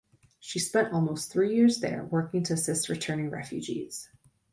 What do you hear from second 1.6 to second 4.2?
there, working to assist returning refugees.